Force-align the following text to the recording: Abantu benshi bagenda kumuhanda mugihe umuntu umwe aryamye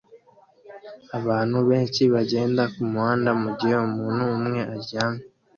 Abantu 1.19 1.57
benshi 1.69 2.03
bagenda 2.13 2.63
kumuhanda 2.73 3.29
mugihe 3.41 3.75
umuntu 3.89 4.23
umwe 4.35 4.59
aryamye 4.75 5.23